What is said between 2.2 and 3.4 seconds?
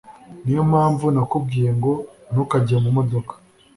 ntukajye mu modoka